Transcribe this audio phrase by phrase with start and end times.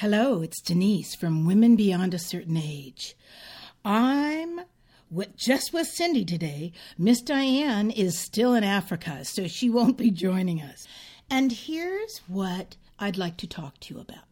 [0.00, 3.16] Hello, it's Denise from Women Beyond a Certain Age.
[3.84, 4.60] I'm
[5.10, 6.70] with, just with Cindy today.
[6.96, 10.86] Miss Diane is still in Africa, so she won't be joining us.
[11.28, 14.22] And here's what I'd like to talk to you about.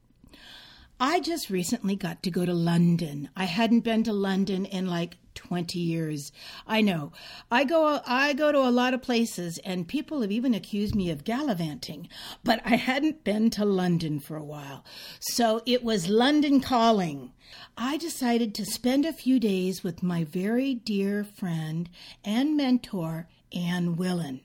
[1.01, 3.29] I just recently got to go to London.
[3.35, 6.33] I hadn't been to London in like 20 years.
[6.67, 7.13] I know.
[7.51, 11.11] I go I go to a lot of places and people have even accused me
[11.11, 12.09] of gallivanting,
[12.43, 14.85] but I hadn't been to London for a while.
[15.21, 17.33] So it was London calling.
[17.77, 21.89] I decided to spend a few days with my very dear friend
[22.25, 24.41] and mentor Anne Willan.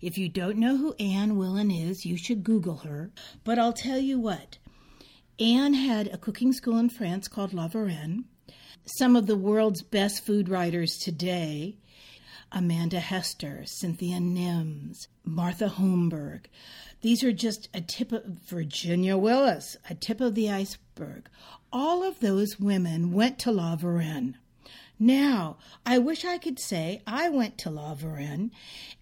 [0.00, 3.10] If you don't know who Anne Willan is, you should Google her.
[3.42, 4.58] But I'll tell you what,
[5.38, 8.24] Anne had a cooking school in France called La Varenne.
[8.84, 11.76] Some of the world's best food writers today
[12.52, 16.44] Amanda Hesser, Cynthia Nims, Martha Holmberg.
[17.00, 21.28] These are just a tip of Virginia Willis, a tip of the iceberg.
[21.72, 24.36] All of those women went to La Varenne.
[24.98, 28.52] Now, I wish I could say I went to La Varenne,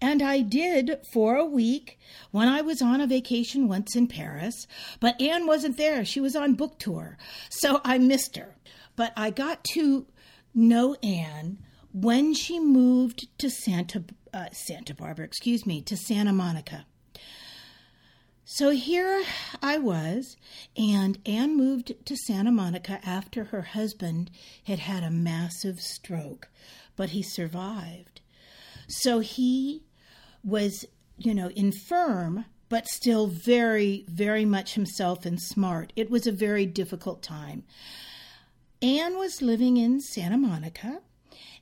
[0.01, 1.99] and I did for a week
[2.31, 4.65] when I was on a vacation once in Paris,
[4.99, 6.03] but Anne wasn't there.
[6.03, 7.17] She was on book tour,
[7.49, 8.55] so I missed her.
[8.95, 10.07] But I got to
[10.53, 11.59] know Anne
[11.91, 16.85] when she moved to Santa uh, Santa Barbara, excuse me, to Santa Monica.
[18.45, 19.23] So here
[19.61, 20.35] I was,
[20.75, 24.29] and Anne moved to Santa Monica after her husband
[24.65, 26.49] had had a massive stroke,
[26.95, 28.21] but he survived.
[28.87, 29.83] So he
[30.43, 30.85] was,
[31.17, 35.93] you know, infirm, but still very, very much himself and smart.
[35.95, 37.63] It was a very difficult time.
[38.83, 40.99] Anne was living in Santa Monica,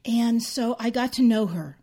[0.03, 1.77] and so I got to know her.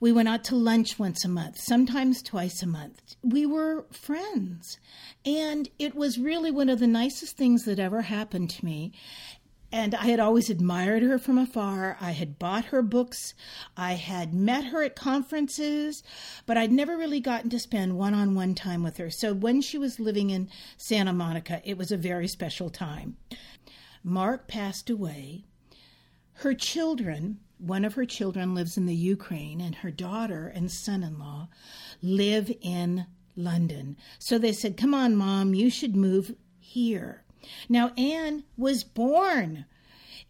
[0.00, 3.14] We went out to lunch once a month, sometimes twice a month.
[3.22, 4.78] We were friends.
[5.26, 8.92] And it was really one of the nicest things that ever happened to me.
[9.70, 11.98] And I had always admired her from afar.
[12.00, 13.34] I had bought her books.
[13.76, 16.02] I had met her at conferences,
[16.46, 19.10] but I'd never really gotten to spend one on one time with her.
[19.10, 23.18] So when she was living in Santa Monica, it was a very special time.
[24.04, 25.44] Mark passed away.
[26.34, 31.02] Her children, one of her children lives in the Ukraine, and her daughter and son
[31.02, 31.48] in law
[32.02, 33.96] live in London.
[34.18, 37.22] So they said, Come on, mom, you should move here.
[37.68, 39.66] Now, Anne was born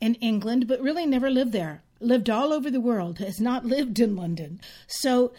[0.01, 1.83] in England, but really never lived there.
[2.01, 4.61] Lived all over the world, has not lived in London.
[4.87, 5.33] So,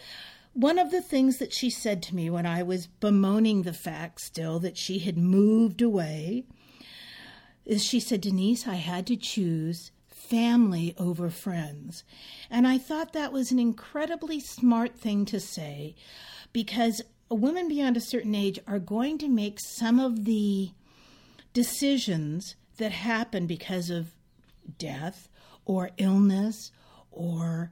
[0.54, 4.20] one of the things that she said to me when I was bemoaning the fact
[4.20, 6.44] still that she had moved away
[7.78, 12.04] she said, Denise, I had to choose family over friends.
[12.50, 15.94] And I thought that was an incredibly smart thing to say
[16.52, 20.70] because women beyond a certain age are going to make some of the
[21.52, 24.14] decisions that happen because of
[24.78, 25.28] death
[25.64, 26.70] or illness
[27.10, 27.70] or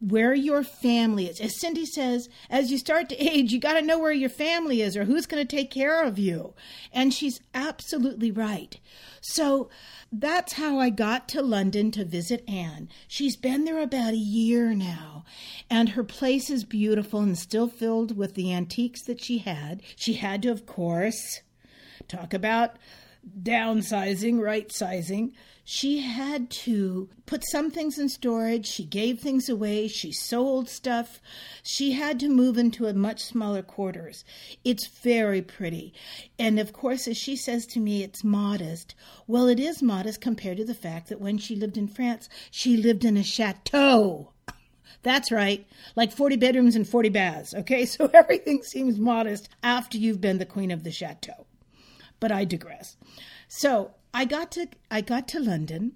[0.00, 1.40] where your family is.
[1.40, 4.80] As Cindy says, as you start to age, you got to know where your family
[4.80, 6.54] is or who's going to take care of you.
[6.92, 8.78] And she's absolutely right.
[9.20, 9.68] So
[10.12, 12.88] that's how I got to London to visit Anne.
[13.08, 15.24] She's been there about a year now,
[15.68, 19.82] and her place is beautiful and still filled with the antiques that she had.
[19.96, 21.40] She had to, of course,
[22.06, 22.76] talk about
[23.42, 25.34] downsizing, right sizing
[25.70, 28.66] she had to put some things in storage.
[28.66, 29.86] She gave things away.
[29.86, 31.20] She sold stuff.
[31.62, 34.24] She had to move into a much smaller quarters.
[34.64, 35.92] It's very pretty.
[36.38, 38.94] And of course, as she says to me, it's modest.
[39.26, 42.78] Well, it is modest compared to the fact that when she lived in France, she
[42.78, 44.32] lived in a chateau.
[45.02, 47.52] That's right, like 40 bedrooms and 40 baths.
[47.52, 51.44] Okay, so everything seems modest after you've been the queen of the chateau.
[52.20, 52.96] But I digress.
[53.48, 55.92] So I got to I got to London,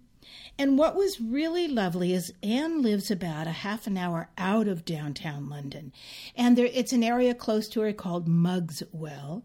[0.56, 4.84] and what was really lovely is Anne lives about a half an hour out of
[4.84, 5.92] downtown London,
[6.36, 9.42] and there it's an area close to her called Mugswell,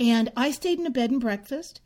[0.00, 1.80] and I stayed in a bed and breakfast.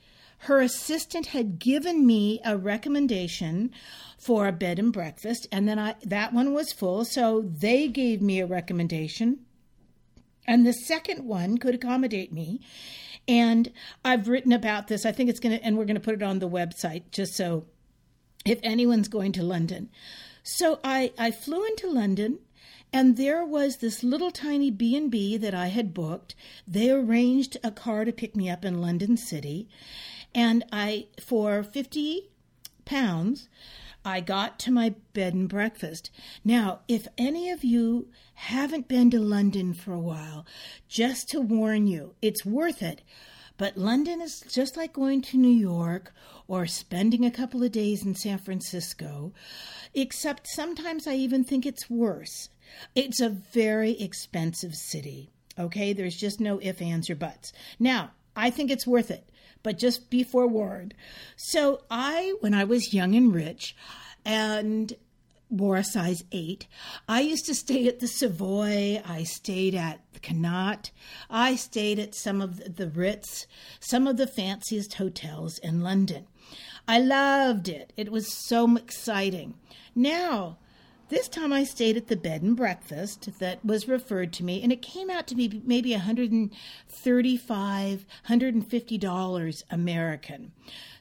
[0.48, 3.70] Her assistant had given me a recommendation
[4.16, 8.22] for a bed and breakfast, and then I that one was full, so they gave
[8.22, 9.40] me a recommendation.
[10.46, 12.62] And the second one could accommodate me.
[13.28, 13.72] And
[14.04, 15.06] I've written about this.
[15.06, 17.34] I think it's going to, and we're going to put it on the website just
[17.34, 17.64] so
[18.44, 19.88] if anyone's going to London.
[20.42, 22.40] So I, I flew into London
[22.92, 26.34] and there was this little tiny b&b that i had booked
[26.68, 29.66] they arranged a car to pick me up in london city
[30.34, 32.28] and i for 50
[32.84, 33.48] pounds
[34.04, 36.10] I got to my bed and breakfast.
[36.44, 38.08] Now, if any of you
[38.42, 40.44] haven't been to London for a while,
[40.88, 43.00] just to warn you, it's worth it.
[43.56, 46.12] But London is just like going to New York
[46.48, 49.32] or spending a couple of days in San Francisco,
[49.94, 52.48] except sometimes I even think it's worse.
[52.96, 55.30] It's a very expensive city.
[55.56, 57.52] Okay, there's just no ifs, ands, or buts.
[57.78, 59.30] Now, I think it's worth it,
[59.62, 60.94] but just be forewarned.
[61.36, 63.76] So, I, when I was young and rich,
[64.24, 64.92] and
[65.52, 66.66] wore a size eight.
[67.06, 69.02] I used to stay at the Savoy.
[69.06, 70.90] I stayed at the Connaught.
[71.30, 73.46] I stayed at some of the Ritz,
[73.78, 76.26] some of the fanciest hotels in London.
[76.88, 77.92] I loved it.
[77.96, 79.54] It was so exciting.
[79.94, 80.58] Now,
[81.12, 84.72] this time I stayed at the bed and breakfast that was referred to me, and
[84.72, 86.50] it came out to be maybe $135,
[88.28, 90.52] $150 American.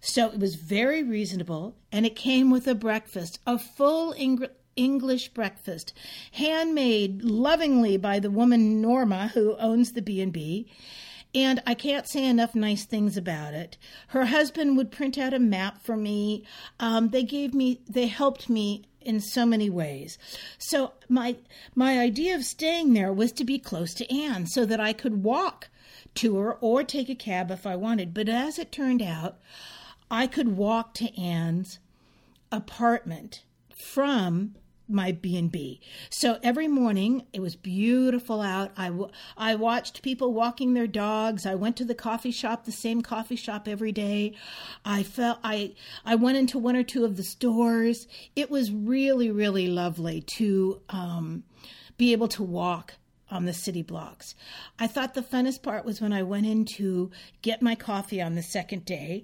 [0.01, 5.29] So it was very reasonable, and it came with a breakfast, a full Eng- English
[5.29, 5.93] breakfast,
[6.33, 10.67] handmade lovingly by the woman Norma who owns the B&B.
[11.33, 13.77] And I can't say enough nice things about it.
[14.07, 16.43] Her husband would print out a map for me.
[16.79, 20.17] Um, they gave me, they helped me in so many ways.
[20.57, 21.37] So my
[21.73, 25.23] my idea of staying there was to be close to Anne so that I could
[25.23, 25.69] walk
[26.15, 28.13] to her or take a cab if I wanted.
[28.13, 29.39] But as it turned out,
[30.09, 31.79] I could walk to Anne's
[32.51, 33.43] apartment
[33.91, 34.55] from
[34.91, 35.79] my b&b
[36.09, 38.71] so every morning it was beautiful out.
[38.77, 41.45] I, w- I watched people walking their dogs.
[41.45, 44.33] I went to the coffee shop the same coffee shop every day.
[44.85, 45.73] I felt i
[46.05, 48.07] i went into one or two of the stores.
[48.35, 51.43] It was really really lovely to um,
[51.97, 52.95] be able to walk
[53.29, 54.35] on the city blocks.
[54.77, 57.11] I thought the funnest part was when I went in to
[57.41, 59.23] get my coffee on the second day.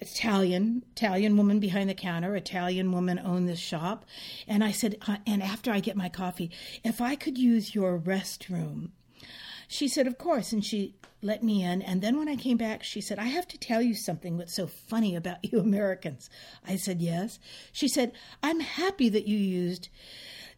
[0.00, 4.04] Italian, Italian woman behind the counter, Italian woman owned this shop.
[4.46, 6.50] And I said, uh, and after I get my coffee,
[6.84, 8.90] if I could use your restroom.
[9.70, 10.52] She said, of course.
[10.52, 11.82] And she let me in.
[11.82, 14.54] And then when I came back, she said, I have to tell you something that's
[14.54, 16.30] so funny about you Americans.
[16.66, 17.38] I said, yes.
[17.72, 19.88] She said, I'm happy that you used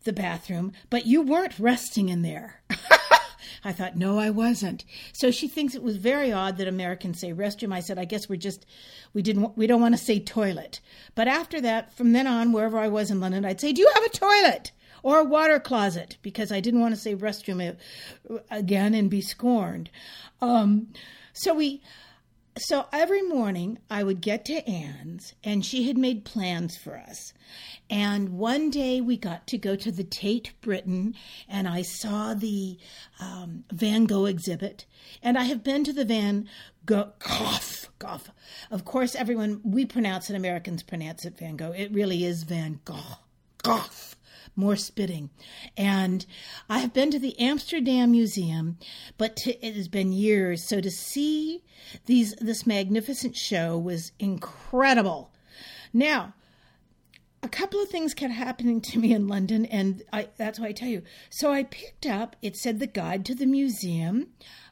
[0.04, 2.62] the bathroom, but you weren't resting in there.
[3.64, 4.84] I thought, no, I wasn't.
[5.12, 7.72] So she thinks it was very odd that Americans say restroom.
[7.72, 8.66] I said, I guess we're just,
[9.14, 10.80] we didn't, we don't want to say toilet.
[11.14, 13.90] But after that, from then on, wherever I was in London, I'd say, do you
[13.94, 14.72] have a toilet?
[15.02, 17.74] Or a water closet, because I didn't want to say restroom
[18.50, 19.88] again and be scorned.
[20.42, 20.88] Um,
[21.32, 21.80] so we,
[22.60, 27.32] so every morning I would get to Anne's, and she had made plans for us.
[27.88, 31.14] And one day we got to go to the Tate Britain,
[31.48, 32.78] and I saw the
[33.18, 34.86] um, Van Gogh exhibit.
[35.22, 36.48] And I have been to the Van
[36.86, 37.58] Gogh, Gogh,
[37.98, 38.20] Gogh.
[38.70, 41.72] Of course, everyone, we pronounce it, Americans pronounce it Van Gogh.
[41.72, 43.18] It really is Van Gogh.
[43.62, 43.84] Gogh
[44.56, 45.30] more spitting.
[45.76, 46.26] And
[46.68, 48.78] I have been to the Amsterdam Museum,
[49.18, 50.66] but to, it has been years.
[50.68, 51.62] So to see
[52.06, 55.32] these this magnificent show was incredible.
[55.92, 56.34] Now,
[57.42, 60.72] a couple of things kept happening to me in London, and I, that's why I
[60.72, 61.02] tell you.
[61.30, 64.28] So I picked up, it said the guide to the museum.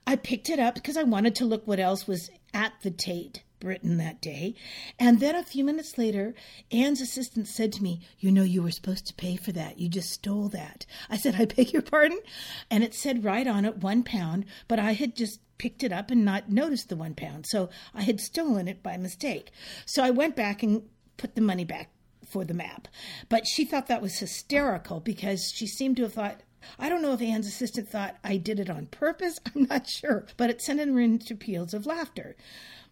[0.06, 3.42] I picked it up because I wanted to look what else was at the Tate
[3.60, 4.54] Britain that day.
[4.98, 6.34] And then a few minutes later,
[6.70, 9.78] Anne's assistant said to me, You know, you were supposed to pay for that.
[9.78, 10.86] You just stole that.
[11.10, 12.20] I said, I beg your pardon?
[12.70, 16.10] And it said right on it, one pound, but I had just picked it up
[16.10, 17.46] and not noticed the one pound.
[17.46, 19.50] So I had stolen it by mistake.
[19.86, 20.82] So I went back and
[21.16, 21.90] put the money back
[22.28, 22.88] for the map.
[23.28, 26.42] But she thought that was hysterical because she seemed to have thought,
[26.78, 29.38] I don't know if Anne's assistant thought I did it on purpose.
[29.54, 32.36] I'm not sure, but it sent her into peals of laughter.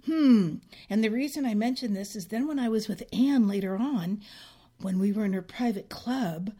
[0.07, 0.57] Hmm.
[0.89, 4.21] And the reason I mention this is then when I was with Anne later on,
[4.81, 6.53] when we were in her private club,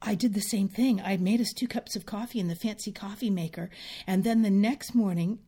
[0.00, 1.00] I did the same thing.
[1.00, 3.70] I made us two cups of coffee in the fancy coffee maker.
[4.06, 5.40] And then the next morning,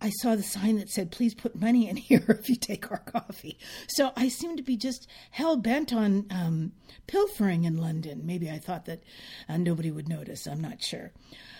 [0.00, 2.98] I saw the sign that said, please put money in here if you take our
[2.98, 3.58] coffee.
[3.88, 6.72] So I seemed to be just hell bent on um,
[7.06, 8.22] pilfering in London.
[8.24, 9.02] Maybe I thought that
[9.48, 10.46] uh, nobody would notice.
[10.46, 11.12] I'm not sure.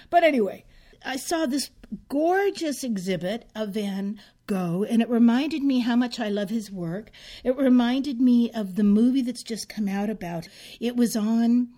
[0.09, 0.65] But anyway,
[1.05, 1.71] I saw this
[2.09, 7.11] gorgeous exhibit of Van Gogh, and it reminded me how much I love his work.
[7.45, 10.49] It reminded me of the movie that's just come out about.
[10.81, 11.69] It was on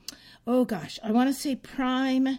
[0.48, 2.38] oh gosh, I want to say Prime,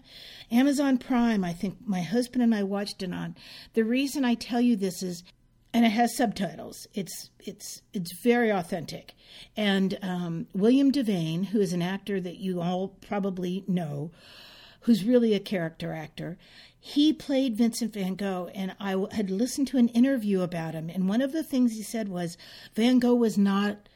[0.51, 1.45] Amazon Prime.
[1.45, 3.35] I think my husband and I watched it on.
[3.75, 5.23] The reason I tell you this is,
[5.71, 6.87] and it has subtitles.
[6.95, 9.13] It's it's it's very authentic.
[9.55, 14.09] And um, William Devane, who is an actor that you all probably know,
[14.81, 16.39] who's really a character actor,
[16.79, 20.89] he played Vincent van Gogh, and I had listened to an interview about him.
[20.89, 22.37] And one of the things he said was
[22.75, 23.89] Van Gogh was not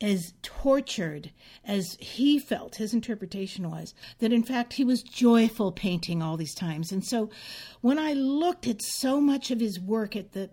[0.00, 1.32] as tortured
[1.64, 6.54] as he felt, his interpretation was, that in fact he was joyful painting all these
[6.54, 6.92] times.
[6.92, 7.30] And so
[7.80, 10.50] when I looked at so much of his work at the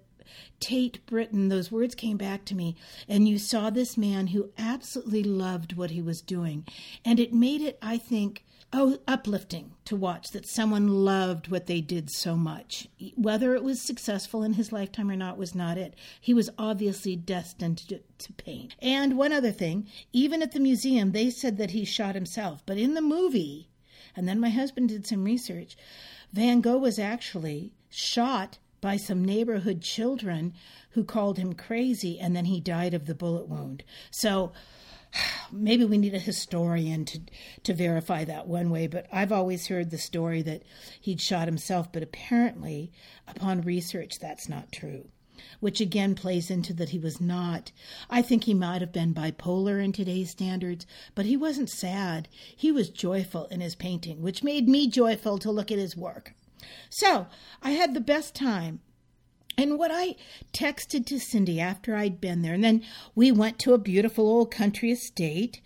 [0.60, 2.76] Tate Britain, those words came back to me,
[3.08, 6.66] and you saw this man who absolutely loved what he was doing.
[7.06, 8.44] And it made it, I think,
[8.78, 12.90] oh, uplifting to watch that someone loved what they did so much.
[13.16, 15.96] Whether it was successful in his lifetime or not was not it.
[16.20, 18.76] He was obviously destined to, to paint.
[18.82, 22.78] And one other thing, even at the museum, they said that he shot himself, but
[22.78, 23.70] in the movie,
[24.14, 25.78] and then my husband did some research,
[26.34, 30.54] Van Gogh was actually shot by some neighborhood children
[30.92, 33.84] who called him crazy, and then he died of the bullet wound.
[34.12, 34.52] So
[35.52, 37.20] maybe we need a historian to
[37.64, 40.64] to verify that one way but i've always heard the story that
[41.00, 42.92] he'd shot himself but apparently
[43.28, 45.08] upon research that's not true
[45.60, 47.72] which again plays into that he was not
[48.10, 52.28] i think he might have been bipolar in today's standards but he wasn't sad.
[52.56, 56.34] He was joyful in his painting which made me joyful to look at his work.
[56.90, 57.28] So
[57.62, 58.80] i had the best time
[59.58, 60.16] and what I
[60.54, 62.84] texted to Cindy after I'd been there, and then
[63.14, 65.62] we went to a beautiful old country estate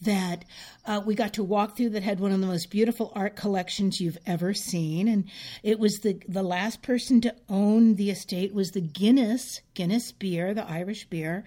[0.00, 0.44] that
[0.84, 4.00] uh, we got to walk through that had one of the most beautiful art collections
[4.00, 5.08] you've ever seen.
[5.08, 5.24] And
[5.62, 10.54] it was the, the last person to own the estate was the Guinness, Guinness beer,
[10.54, 11.44] the Irish beer,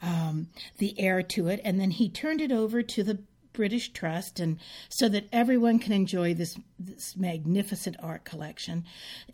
[0.00, 0.48] um,
[0.78, 1.60] the heir to it.
[1.64, 3.20] And then he turned it over to the
[3.52, 8.84] British Trust, and so that everyone can enjoy this, this magnificent art collection,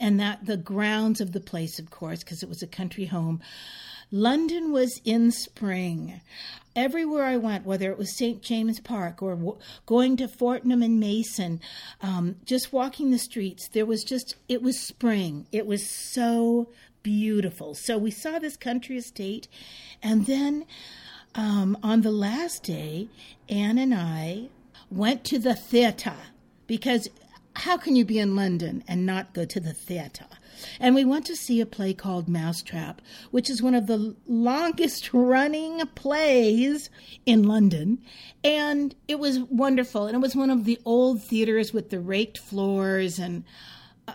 [0.01, 3.41] and that the grounds of the place, of course, because it was a country home.
[4.11, 6.21] London was in spring.
[6.75, 8.41] Everywhere I went, whether it was St.
[8.41, 11.61] James Park or w- going to Fortnum and Mason,
[12.01, 15.47] um, just walking the streets, there was just, it was spring.
[15.53, 16.69] It was so
[17.03, 17.75] beautiful.
[17.75, 19.49] So we saw this country estate,
[20.03, 20.65] and then
[21.35, 23.09] um, on the last day,
[23.49, 24.49] Anne and I
[24.91, 26.17] went to the theatre
[26.67, 27.09] because
[27.57, 30.27] how can you be in London and not go to the theatre?
[30.81, 35.11] And we went to see a play called Mousetrap, which is one of the longest
[35.13, 36.91] running plays
[37.27, 37.99] in London.
[38.43, 40.07] And it was wonderful.
[40.07, 43.45] And it was one of the old theaters with the raked floors and
[44.07, 44.13] uh,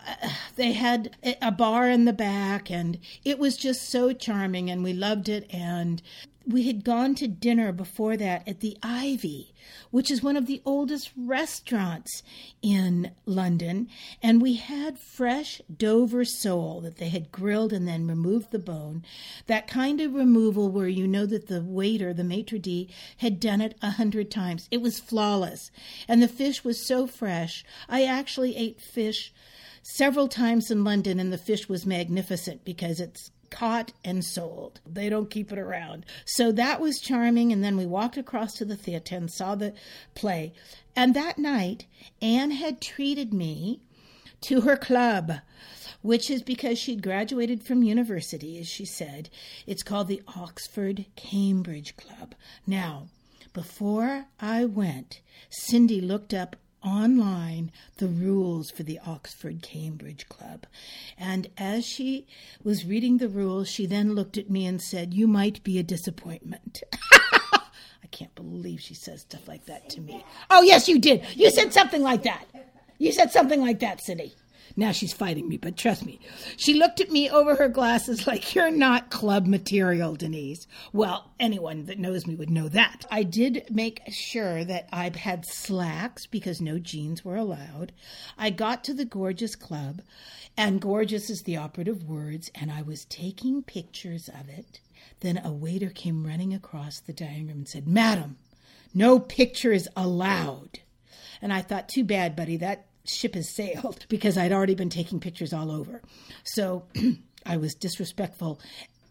[0.56, 4.92] they had a bar in the back and it was just so charming and we
[4.92, 6.02] loved it and
[6.46, 9.54] we had gone to dinner before that at the Ivy,
[9.92, 12.22] which is one of the oldest restaurants
[12.62, 13.88] in London,
[14.22, 19.04] and we had fresh Dover sole that they had grilled and then removed the bone.
[19.48, 23.62] That kind of removal where you know that the waiter, the maitre d', had done
[23.62, 24.68] it a hundred times.
[24.70, 25.72] It was flawless,
[26.08, 27.64] and the fish was so fresh.
[27.88, 29.34] I actually ate fish
[29.82, 34.82] several times in London, and the fish was magnificent because it's caught and sold.
[34.86, 36.06] They don't keep it around.
[36.26, 37.54] So that was charming.
[37.54, 39.74] And then we walked across to the theater and saw the
[40.16, 40.54] play.
[40.96, 41.86] And that night,
[42.22, 43.80] Anne had treated me
[44.42, 45.34] to her club,
[46.02, 49.30] which is because she'd graduated from university, as she said.
[49.68, 52.36] It's called the Oxford Cambridge Club.
[52.68, 53.08] Now,
[53.54, 60.66] before I went, Cindy looked up online the rules for the Oxford Cambridge Club.
[61.18, 62.28] And as she
[62.64, 65.84] was reading the rules, she then looked at me and said, You might be a
[65.84, 66.84] disappointment.
[67.54, 70.24] I can't believe she says stuff like that to me.
[70.50, 71.24] Oh, yes, you did.
[71.36, 72.46] You said something like that.
[72.98, 74.36] You said something like that, Cindy.
[74.76, 76.20] Now she's fighting me, but trust me.
[76.58, 80.68] She looked at me over her glasses like, You're not club material, Denise.
[80.92, 83.06] Well, anyone that knows me would know that.
[83.12, 87.92] I did make sure that I had slacks because no jeans were allowed.
[88.38, 90.02] I got to the gorgeous club,
[90.58, 94.80] and gorgeous is the operative words, and I was taking pictures of it.
[95.20, 98.38] Then a waiter came running across the dining room and said, Madam,
[98.94, 100.80] no pictures allowed.
[101.42, 102.58] And I thought, too bad, buddy.
[102.58, 106.02] That ship has sailed because I'd already been taking pictures all over.
[106.44, 106.86] So
[107.46, 108.60] I was disrespectful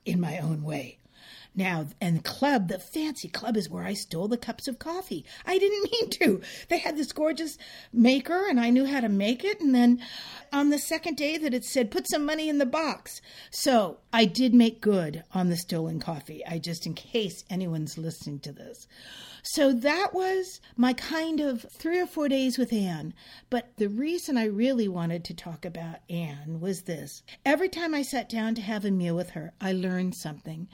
[0.04, 0.98] in my own way.
[1.54, 5.24] Now, and club, the fancy club is where I stole the cups of coffee.
[5.44, 6.40] I didn't mean to.
[6.68, 7.58] They had this gorgeous
[7.92, 9.60] maker and I knew how to make it.
[9.60, 10.02] And then
[10.52, 13.20] on the second day that it said, put some money in the box.
[13.50, 16.42] So I did make good on the stolen coffee.
[16.46, 18.86] I just, in case anyone's listening to this.
[19.44, 23.12] So that was my kind of three or four days with Anne.
[23.50, 28.02] But the reason I really wanted to talk about Anne was this every time I
[28.02, 30.68] sat down to have a meal with her, I learned something.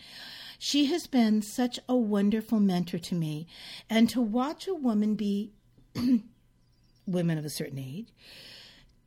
[0.58, 3.46] She has been such a wonderful mentor to me.
[3.88, 5.52] And to watch a woman be,
[7.06, 8.08] women of a certain age,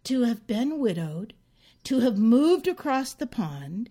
[0.05, 1.34] to have been widowed,
[1.84, 3.89] to have moved across the pond,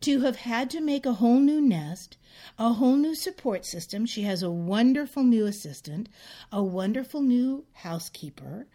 [0.00, 2.16] to have had to make a whole new nest,
[2.58, 4.06] a whole new support system.
[4.06, 6.08] She has a wonderful new assistant,
[6.52, 8.66] a wonderful new housekeeper,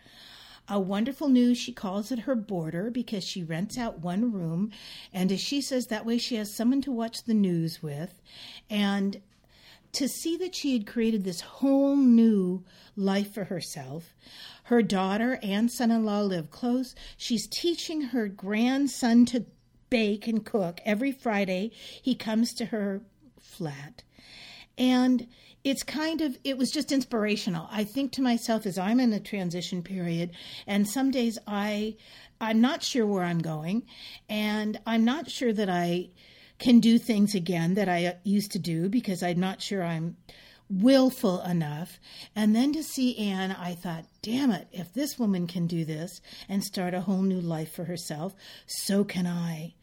[0.67, 4.71] a wonderful news, she calls it her boarder because she rents out one room.
[5.13, 8.21] And as she says, that way she has someone to watch the news with.
[8.69, 9.21] And
[9.93, 12.63] to see that she had created this whole new
[12.95, 14.15] life for herself.
[14.63, 16.95] Her daughter and son in law live close.
[17.17, 19.45] She's teaching her grandson to
[19.89, 21.71] bake and cook every Friday.
[22.01, 23.01] He comes to her
[23.39, 24.03] flat.
[24.77, 25.27] And
[25.63, 27.67] it's kind of it was just inspirational.
[27.71, 30.31] I think to myself as i'm in a transition period
[30.67, 31.95] and some days i
[32.41, 33.83] i'm not sure where i'm going
[34.29, 36.09] and i'm not sure that i
[36.59, 40.17] can do things again that i used to do because i'm not sure i'm
[40.69, 41.99] willful enough.
[42.35, 46.21] And then to see anne i thought damn it if this woman can do this
[46.49, 48.33] and start a whole new life for herself
[48.65, 49.75] so can i.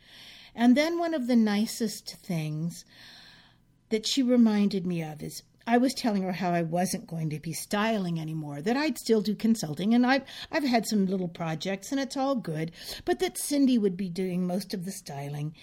[0.55, 2.85] And then one of the nicest things
[3.91, 7.39] that she reminded me of is I was telling her how I wasn't going to
[7.39, 11.93] be styling anymore, that I'd still do consulting, and I've, I've had some little projects,
[11.93, 12.73] and it's all good,
[13.05, 15.55] but that Cindy would be doing most of the styling.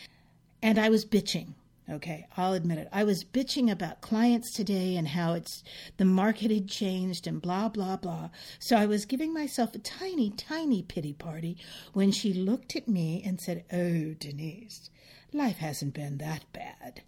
[0.62, 1.56] And I was bitching.
[1.90, 2.88] Okay, I'll admit it.
[2.94, 5.62] I was bitching about clients today and how it's
[5.98, 8.30] the market had changed and blah, blah, blah.
[8.60, 11.58] So I was giving myself a tiny, tiny pity party
[11.92, 14.90] when she looked at me and said, Oh, Denise,
[15.34, 17.02] life hasn't been that bad.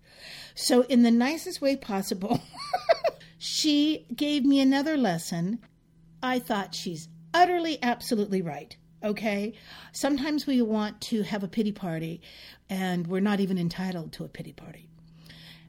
[0.55, 2.41] So, in the nicest way possible,
[3.37, 5.59] she gave me another lesson.
[6.21, 8.75] I thought she's utterly, absolutely right.
[9.03, 9.53] Okay?
[9.93, 12.21] Sometimes we want to have a pity party,
[12.69, 14.89] and we're not even entitled to a pity party.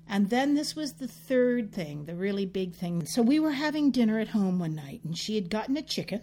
[0.08, 3.06] And then this was the third thing, the really big thing.
[3.06, 6.22] So we were having dinner at home one night, and she had gotten a chicken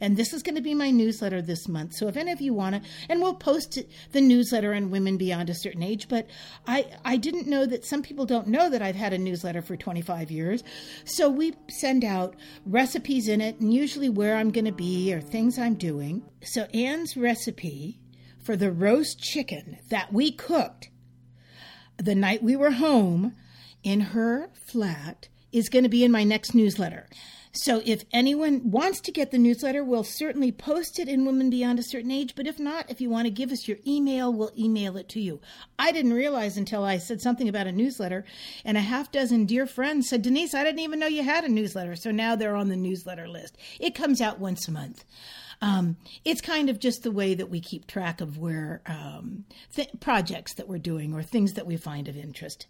[0.00, 1.94] and this is going to be my newsletter this month.
[1.94, 3.78] So if any of you want to, and we'll post
[4.12, 6.08] the newsletter on Women Beyond a Certain Age.
[6.08, 6.28] But
[6.66, 9.76] I, I didn't know that some people don't know that I've had a newsletter for
[9.76, 10.62] 25 years.
[11.04, 15.20] So we send out recipes in it and usually where I'm going to be or
[15.20, 16.22] things I'm doing.
[16.42, 18.00] So Anne's recipe
[18.42, 20.90] for the roast chicken that we cooked
[21.96, 23.34] the night we were home
[23.82, 27.08] in her flat is going to be in my next newsletter.
[27.58, 31.78] So if anyone wants to get the newsletter, we'll certainly post it in Women Beyond
[31.78, 32.34] a Certain Age.
[32.36, 35.20] But if not, if you want to give us your email, we'll email it to
[35.20, 35.40] you.
[35.78, 38.26] I didn't realize until I said something about a newsletter,
[38.62, 41.48] and a half dozen dear friends said, Denise, I didn't even know you had a
[41.48, 41.96] newsletter.
[41.96, 43.56] So now they're on the newsletter list.
[43.80, 45.04] It comes out once a month.
[45.62, 49.88] Um, it's kind of just the way that we keep track of where um, th-
[50.00, 52.66] projects that we're doing or things that we find of interest.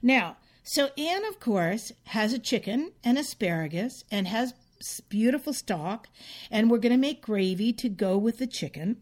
[0.00, 0.36] Now,
[0.68, 4.52] so Anne, of course, has a chicken and asparagus and has
[5.08, 6.08] beautiful stock,
[6.50, 8.98] and we're going to make gravy to go with the chicken.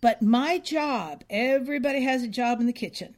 [0.00, 3.16] But my job, everybody has a job in the kitchen.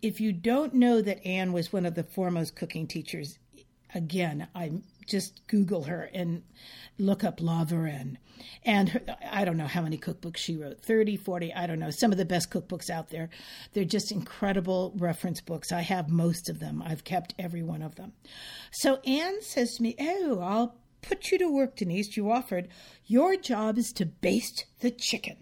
[0.00, 3.38] If you don't know that Anne was one of the foremost cooking teachers,
[3.94, 4.72] again, I
[5.06, 6.42] just Google her and
[6.98, 8.16] look up La Varenne.
[8.64, 11.90] And her, I don't know how many cookbooks she wrote 30, 40, I don't know.
[11.90, 13.30] Some of the best cookbooks out there.
[13.72, 15.72] They're just incredible reference books.
[15.72, 18.12] I have most of them, I've kept every one of them.
[18.70, 22.16] So Anne says to me, Oh, I'll put you to work, Denise.
[22.16, 22.68] You offered.
[23.06, 25.36] Your job is to baste the chicken.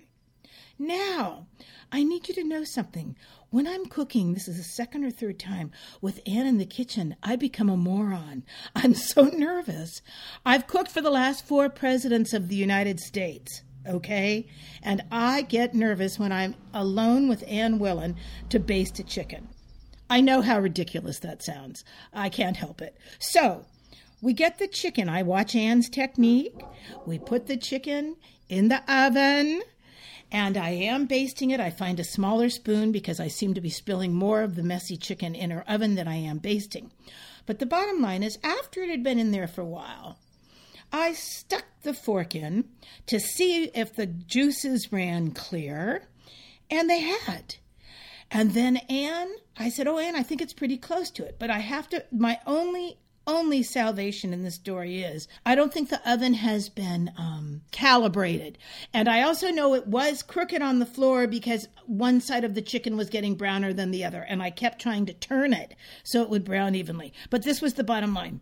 [0.83, 1.47] Now,
[1.93, 3.15] I need you to know something.
[3.51, 7.17] When I'm cooking, this is the second or third time, with Anne in the kitchen,
[7.23, 8.45] I become a moron.
[8.75, 10.01] I'm so nervous.
[10.47, 14.47] I've cooked for the last four presidents of the United States, okay?
[14.83, 18.17] And I get nervous when I'm alone with Anne Willan
[18.49, 19.51] to baste a chicken.
[20.09, 21.85] I know how ridiculous that sounds.
[22.15, 22.97] I can't help it.
[23.19, 23.67] So,
[24.23, 25.11] we get the chicken.
[25.11, 26.59] I watch Anne's technique.
[27.05, 28.17] We put the chicken
[28.49, 29.61] in the oven
[30.33, 31.61] and I am basting it.
[31.61, 34.97] I find a smaller spoon because I seem to be spilling more of the messy
[34.97, 36.91] chicken in her oven than I am basting.
[37.47, 40.19] But the bottom line is, after it had been in there for a while,
[40.93, 42.69] I stuck the fork in
[43.07, 46.09] to see if the juices ran clear,
[46.71, 47.57] and they had.
[48.31, 51.37] And then Anne, I said, Oh, Anne, I think it's pretty close to it.
[51.39, 52.99] But I have to, my only
[53.31, 55.29] only salvation in this story is.
[55.47, 58.59] I don't think the oven has been um, calibrated.
[58.93, 62.63] And I also know it was crooked on the floor because one side of the
[62.63, 64.23] chicken was getting browner than the other.
[64.23, 67.13] And I kept trying to turn it so it would brown evenly.
[67.31, 68.41] But this was the bottom line.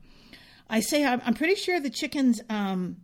[0.70, 2.96] I say, I'm pretty sure the chicken's um,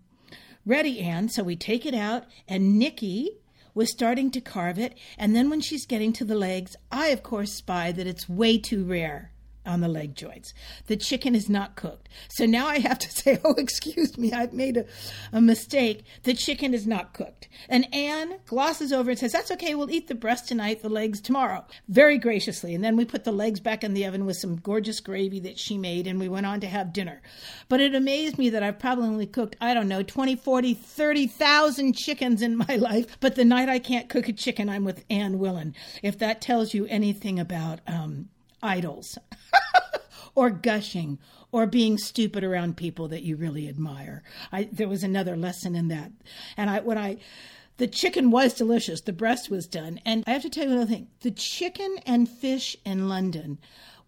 [0.67, 1.29] ready, Anne.
[1.29, 3.39] So we take it out, and Nikki
[3.75, 4.97] was starting to carve it.
[5.19, 8.59] And then when she's getting to the legs, I, of course, spy that it's way
[8.59, 9.33] too rare
[9.67, 10.53] on the leg joints.
[10.87, 12.09] The chicken is not cooked.
[12.29, 14.85] So now I have to say, oh, excuse me, I've made a,
[15.33, 16.05] a mistake.
[16.23, 17.49] The chicken is not cooked.
[17.69, 21.21] And Anne glosses over and says, that's okay, we'll eat the breast tonight, the legs
[21.21, 21.65] tomorrow.
[21.89, 22.75] Very graciously.
[22.75, 25.59] And then we put the legs back in the oven with some gorgeous gravy that
[25.59, 27.23] she made, and we went on to have dinner.
[27.69, 32.43] But it amazed me that I've probably cooked, I don't know, 20, 40, 30,000 chickens
[32.43, 33.19] in my life.
[33.21, 35.75] But the night I can't cook a chicken, I'm with Anne Willan.
[36.03, 38.29] If that tells you anything about um,
[38.63, 39.19] idols
[40.35, 41.19] or gushing
[41.53, 44.23] or being stupid around people that you really admire.
[44.51, 46.11] I, there was another lesson in that.
[46.57, 47.19] And I, when I,
[47.77, 49.01] the chicken was delicious.
[49.01, 50.01] The breast was done.
[50.05, 53.59] And I have to tell you another thing the chicken and fish in London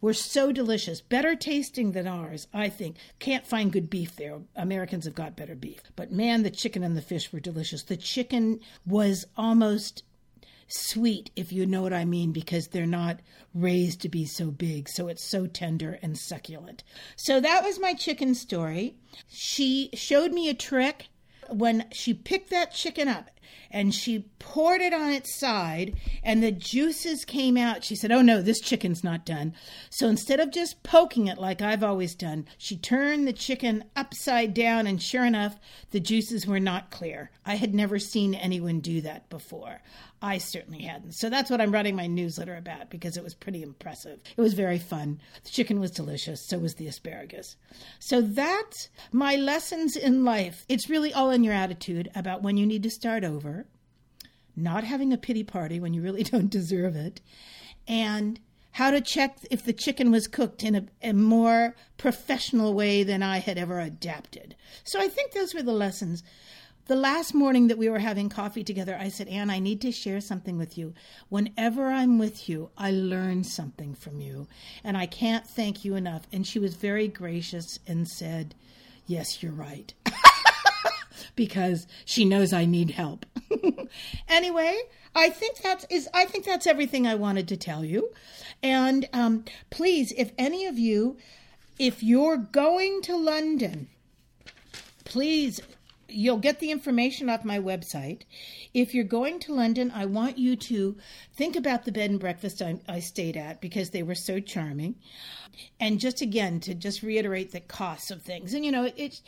[0.01, 2.97] were so delicious, better tasting than ours, I think.
[3.19, 4.41] Can't find good beef there.
[4.55, 5.83] Americans have got better beef.
[5.97, 7.83] But man, the chicken and the fish were delicious.
[7.83, 10.03] The chicken was almost
[10.69, 13.21] sweet, if you know what I mean, because they're not
[13.55, 14.89] raised to be so big.
[14.89, 16.85] So it's so tender and succulent.
[17.17, 18.97] So that was my chicken story.
[19.29, 21.09] She showed me a trick
[21.49, 23.31] when she picked that chicken up
[23.71, 27.85] and she poured it on its side and the juices came out.
[27.85, 29.55] She said, Oh no, this chicken's not done.
[29.91, 34.55] So instead of just poking it like I've always done, she turned the chicken upside
[34.55, 35.59] down and sure enough,
[35.91, 37.31] the juices were not clear.
[37.45, 39.81] I had never seen anyone do that before.
[40.23, 41.13] I certainly hadn't.
[41.13, 44.19] So that's what I'm writing my newsletter about because it was pretty impressive.
[44.37, 45.21] It was very fun.
[45.45, 47.57] The chicken was delicious, so was the asparagus.
[47.99, 50.65] So that's my lessons in life.
[50.69, 53.36] It's really all in your attitude about when you need to start over,
[54.55, 57.21] not having a pity party when you really don't deserve it,
[57.87, 58.41] and
[58.73, 63.23] how to check if the chicken was cooked in a, a, more professional way than
[63.23, 64.55] I had ever adapted.
[64.85, 66.23] So I think those were the lessons
[66.87, 69.91] the last morning that we were having coffee together, I said, Anne, I need to
[69.91, 70.95] share something with you.
[71.29, 74.47] Whenever I'm with you, I learn something from you,
[74.85, 76.29] and I can't thank you enough.
[76.33, 78.55] And she was very gracious and said,
[79.09, 79.95] Yes, you're right.
[81.37, 83.25] Because she knows I need help.
[84.29, 84.79] anyway,
[85.15, 88.11] I think that's is I think that's everything I wanted to tell you.
[88.63, 91.19] And um, please, if any of you,
[91.79, 93.89] if you're going to London,
[95.05, 95.61] please
[96.09, 98.23] you'll get the information off my website.
[98.73, 100.97] If you're going to London, I want you to
[101.35, 104.97] think about the bed and breakfast I, I, stayed at because they were so charming.
[105.81, 108.55] And just again, to just reiterate the costs of things.
[108.55, 109.23] And you know, it's,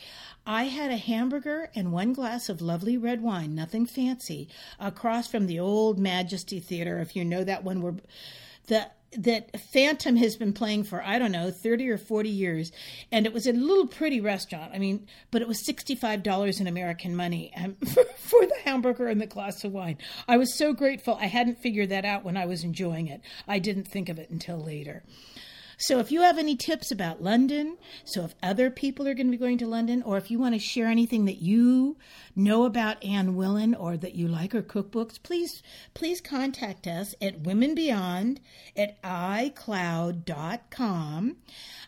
[0.47, 5.47] I had a hamburger and one glass of lovely red wine, nothing fancy, across from
[5.47, 7.01] the old Majesty Theater.
[7.01, 7.95] If you know that one, where
[8.67, 12.73] the that Phantom has been playing for, I don't know, 30 or 40 years.
[13.11, 14.73] And it was a little pretty restaurant.
[14.75, 19.27] I mean, but it was $65 in American money um, for the hamburger and the
[19.27, 19.99] glass of wine.
[20.27, 21.19] I was so grateful.
[21.21, 23.23] I hadn't figured that out when I was enjoying it.
[23.47, 25.03] I didn't think of it until later.
[25.79, 29.31] So if you have any tips about London, so if other people are going to
[29.31, 31.97] be going to London, or if you want to share anything that you
[32.35, 35.63] know about Anne Willan or that you like her cookbooks, please
[35.95, 38.39] please contact us at womenbeyond
[38.77, 40.27] at iCloud.com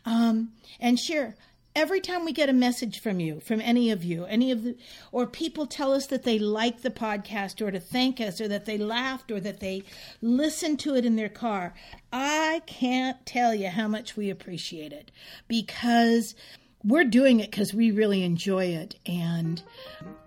[0.04, 1.34] um, and share
[1.74, 4.76] every time we get a message from you, from any of you, any of the,
[5.12, 8.64] or people tell us that they like the podcast or to thank us or that
[8.64, 9.82] they laughed or that they
[10.20, 11.74] listened to it in their car,
[12.12, 15.10] I can't tell you how much we appreciate it
[15.48, 16.34] because
[16.82, 19.62] we're doing it because we really enjoy it and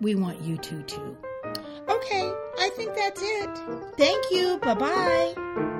[0.00, 1.16] we want you to too.
[1.88, 3.58] Okay, I think that's it.
[3.98, 4.58] Thank you.
[4.58, 5.70] Bye bye.